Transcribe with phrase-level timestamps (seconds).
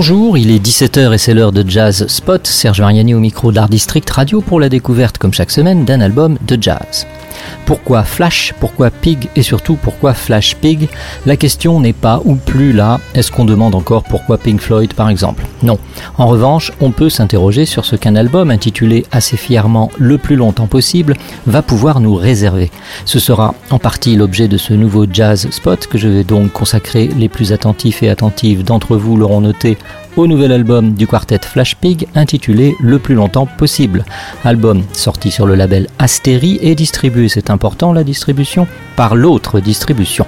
[0.00, 2.46] Bonjour, il est 17h et c'est l'heure de Jazz Spot.
[2.46, 6.38] Serge Mariani au micro d'Art District Radio pour la découverte, comme chaque semaine, d'un album
[6.46, 7.04] de jazz.
[7.66, 10.88] Pourquoi Flash Pourquoi Pig Et surtout, pourquoi Flash Pig?
[11.26, 13.00] La question n'est pas ou plus là.
[13.14, 15.46] Est-ce qu'on demande encore pourquoi Pink Floyd par exemple?
[15.62, 15.78] Non.
[16.16, 20.66] En revanche, on peut s'interroger sur ce qu'un album intitulé assez fièrement Le plus longtemps
[20.66, 21.14] possible
[21.46, 22.70] va pouvoir nous réserver.
[23.04, 27.08] Ce sera en partie l'objet de ce nouveau Jazz Spot que je vais donc consacrer
[27.18, 29.76] les plus attentifs et attentives d'entre vous l'auront noté
[30.18, 34.04] au nouvel album du quartet Flash Pig intitulé Le plus longtemps possible.
[34.44, 38.66] Album sorti sur le label Astérie et distribué, c'est important la distribution,
[38.96, 40.26] par l'autre distribution.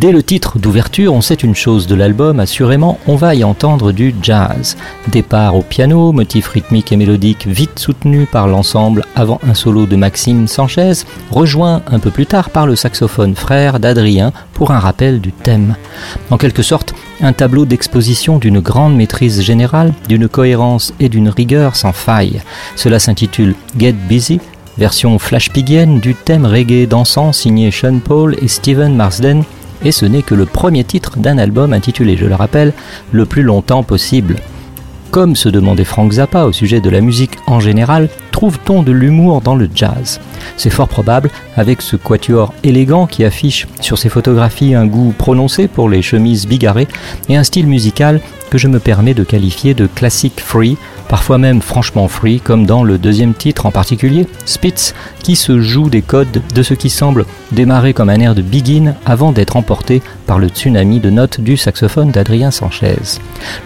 [0.00, 3.92] Dès le titre d'ouverture, on sait une chose de l'album, assurément, on va y entendre
[3.92, 4.78] du jazz.
[5.08, 9.96] Départ au piano, motif rythmique et mélodique vite soutenu par l'ensemble avant un solo de
[9.96, 15.20] Maxime Sanchez, rejoint un peu plus tard par le saxophone frère d'Adrien pour un rappel
[15.20, 15.76] du thème.
[16.30, 21.76] En quelque sorte, un tableau d'exposition d'une grande maîtrise générale, d'une cohérence et d'une rigueur
[21.76, 22.40] sans faille.
[22.74, 24.40] Cela s'intitule Get Busy,
[24.78, 29.44] version flash pigienne du thème reggae dansant signé Sean Paul et Steven Marsden,
[29.84, 32.72] et ce n'est que le premier titre d'un album intitulé, je le rappelle,
[33.12, 34.36] Le plus longtemps possible.
[35.10, 39.40] Comme se demandait Frank Zappa au sujet de la musique en général, trouve-t-on de l'humour
[39.40, 40.20] dans le jazz?
[40.56, 45.66] C'est fort probable avec ce quatuor élégant qui affiche sur ses photographies un goût prononcé
[45.66, 46.86] pour les chemises bigarrées
[47.28, 48.20] et un style musical
[48.50, 50.76] que je me permets de qualifier de classique free,
[51.08, 55.88] parfois même franchement free, comme dans le deuxième titre en particulier, Spitz, qui se joue
[55.88, 60.02] des codes de ce qui semble démarrer comme un air de begin avant d'être emporté
[60.26, 63.18] par le tsunami de notes du saxophone d'Adrien Sanchez.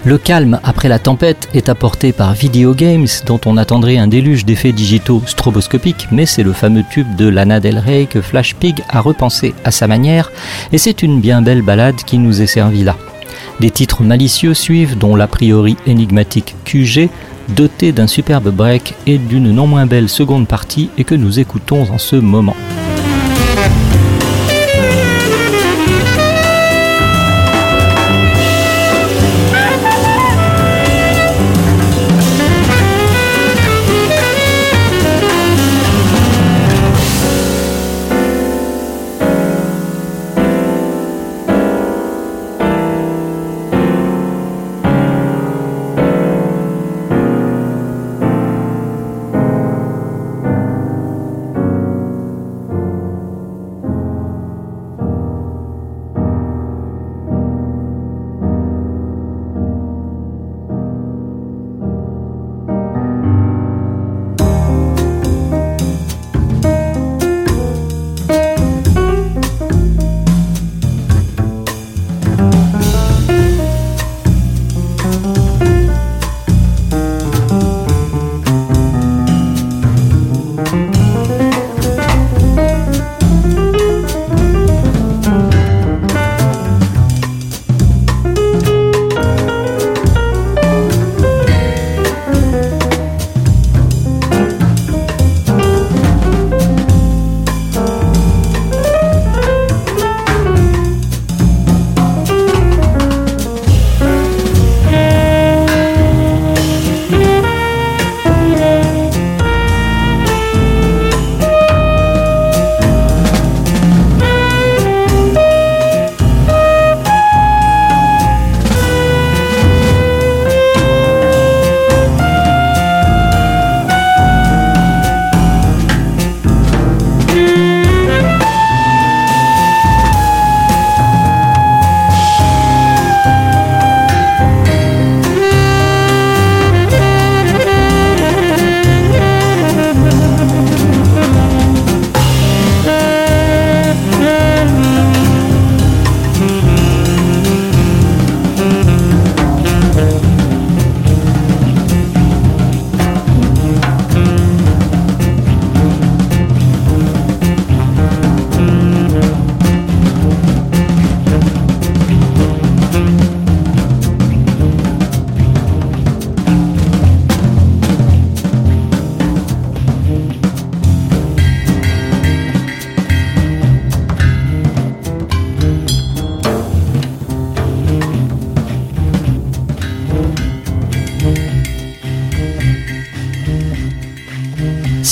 [0.05, 4.44] Le calme après la tempête est apporté par Video Games, dont on attendrait un déluge
[4.44, 8.83] d'effets digitaux stroboscopiques, mais c'est le fameux tube de Lana Del Rey que Flash Pig
[8.89, 10.31] a repensé à sa manière,
[10.73, 12.97] et c'est une bien belle balade qui nous est servie là.
[13.60, 17.09] Des titres malicieux suivent, dont l'a priori énigmatique QG,
[17.48, 21.82] doté d'un superbe break et d'une non moins belle seconde partie et que nous écoutons
[21.93, 22.56] en ce moment.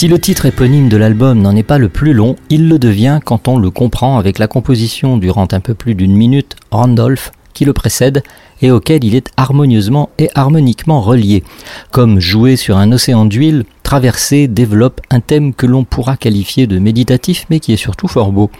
[0.02, 3.20] Si le titre éponyme de l'album n'en est pas le plus long, il le devient
[3.24, 7.64] quand on le comprend avec la composition durant un peu plus d'une minute Randolph qui
[7.64, 8.24] le précède
[8.62, 11.44] et auquel il est harmonieusement et harmoniquement relié.
[11.92, 16.80] Comme jouer sur un océan d'huile, traverser développe un thème que l'on pourra qualifier de
[16.80, 18.50] méditatif mais qui est surtout fort beau.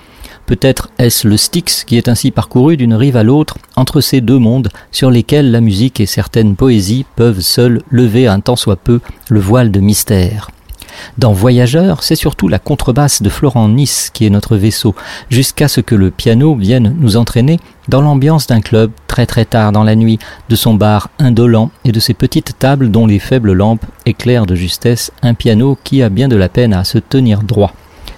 [0.47, 4.39] Peut-être est-ce le Styx qui est ainsi parcouru d'une rive à l'autre entre ces deux
[4.39, 9.01] mondes sur lesquels la musique et certaines poésies peuvent seules lever un tant soit peu
[9.29, 10.53] le voile de mystère.
[11.19, 14.95] Dans Voyageurs, c'est surtout la contrebasse de Florent Nice qui est notre vaisseau,
[15.31, 17.59] jusqu'à ce que le piano vienne nous entraîner
[17.89, 20.19] dans l'ambiance d'un club très très tard dans la nuit,
[20.49, 24.55] de son bar indolent et de ses petites tables dont les faibles lampes éclairent de
[24.55, 27.73] justesse un piano qui a bien de la peine à se tenir droit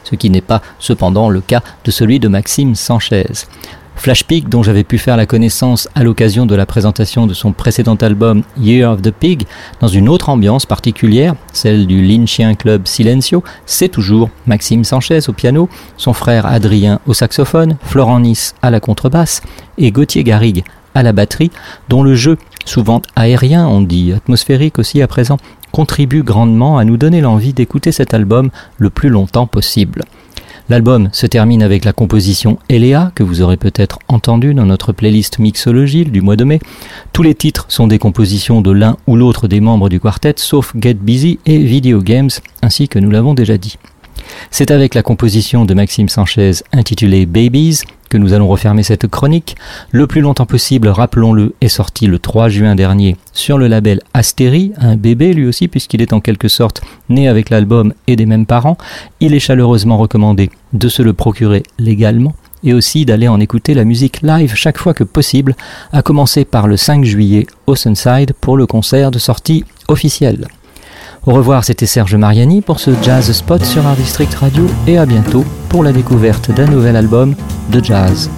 [0.05, 3.47] ce qui n'est pas cependant le cas de celui de Maxime Sanchez.
[3.96, 7.52] Flash Pig, dont j'avais pu faire la connaissance à l'occasion de la présentation de son
[7.52, 9.46] précédent album Year of the Pig,
[9.81, 15.32] dans une autre ambiance particulière, celle du Lynchien Club Silencio, c'est toujours Maxime Sanchez au
[15.32, 19.43] piano, son frère Adrien au saxophone, Florent Nice à la contrebasse
[19.79, 20.64] et Gauthier Garrigue
[20.94, 21.50] à la batterie,
[21.88, 25.38] dont le jeu, souvent aérien, on dit atmosphérique aussi à présent,
[25.73, 30.02] contribue grandement à nous donner l'envie d'écouter cet album le plus longtemps possible.
[30.71, 35.39] L'album se termine avec la composition Eléa, que vous aurez peut-être entendu dans notre playlist
[35.39, 36.59] Mixologie du mois de mai.
[37.13, 40.73] Tous les titres sont des compositions de l'un ou l'autre des membres du quartet, sauf
[40.81, 42.31] Get Busy et Video Games,
[42.63, 43.77] ainsi que nous l'avons déjà dit.
[44.50, 47.81] C'est avec la composition de Maxime Sanchez intitulée Babies
[48.15, 49.56] que nous allons refermer cette chronique.
[49.91, 54.73] Le plus longtemps possible, rappelons-le, est sorti le 3 juin dernier sur le label Astérie,
[54.79, 58.47] un bébé lui aussi puisqu'il est en quelque sorte né avec l'album et des mêmes
[58.47, 58.79] parents.
[59.19, 63.85] Il est chaleureusement recommandé de se le procurer légalement et aussi d'aller en écouter la
[63.85, 65.56] musique live chaque fois que possible,
[65.93, 70.47] à commencer par le 5 juillet au Sunside pour le concert de sortie officielle.
[71.26, 75.06] Au revoir, c'était Serge Mariani pour ce Jazz Spot sur Art District Radio et à
[75.06, 77.35] bientôt pour la découverte d'un nouvel album
[77.71, 78.31] de jazz.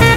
[0.04, 0.15] you.